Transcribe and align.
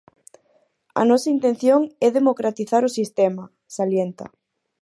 "A 1.01 1.03
nosa 1.09 1.33
intención 1.35 1.81
é 2.05 2.07
democratizar 2.17 2.81
o 2.85 2.93
sistema", 2.97 3.43
salienta. 3.77 4.25